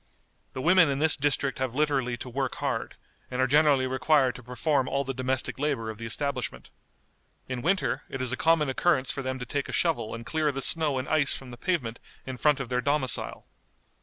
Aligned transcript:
The 0.53 0.63
women 0.63 0.89
in 0.89 0.97
this 0.97 1.15
district 1.15 1.59
have 1.59 1.75
literally 1.75 2.17
to 2.17 2.27
work 2.27 2.55
hard, 2.55 2.95
and 3.29 3.39
are 3.39 3.45
generally 3.45 3.85
required 3.85 4.33
to 4.33 4.41
perform 4.41 4.87
all 4.87 5.03
the 5.03 5.13
domestic 5.13 5.59
labor 5.59 5.91
of 5.91 5.99
the 5.99 6.07
establishment. 6.07 6.71
In 7.47 7.61
winter 7.61 8.01
it 8.09 8.19
is 8.19 8.31
a 8.33 8.35
common 8.35 8.67
occurrence 8.67 9.11
for 9.11 9.21
them 9.21 9.37
to 9.37 9.45
take 9.45 9.69
a 9.69 9.71
shovel 9.71 10.15
and 10.15 10.25
clear 10.25 10.51
the 10.51 10.63
snow 10.63 10.97
and 10.97 11.07
ice 11.07 11.35
from 11.35 11.51
the 11.51 11.55
pavement 11.57 11.99
in 12.25 12.37
front 12.37 12.59
of 12.59 12.69
their 12.69 12.81
domicile. 12.81 13.45